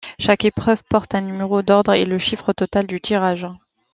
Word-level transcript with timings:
Chaque 0.17 0.45
épreuve 0.45 0.81
porte 0.89 1.13
un 1.13 1.21
numéro 1.21 1.61
d'ordre 1.61 1.93
et 1.93 2.05
le 2.05 2.17
chiffre 2.17 2.53
total 2.53 2.87
du 2.87 2.99
tirage. 2.99 3.45